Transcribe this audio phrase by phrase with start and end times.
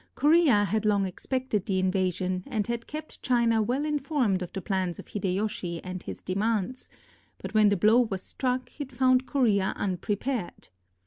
[0.15, 4.97] Korea had long expected the invasion, and had kept China well informed of the plans
[4.97, 6.89] of Hideyoshi and his demands,
[7.37, 10.69] but when the blow was struck it found Korea unprepared.